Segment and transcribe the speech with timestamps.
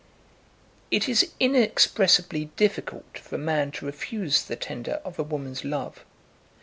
[0.89, 6.03] It is inexpressibly difficult for a man to refuse the tender of a woman's love.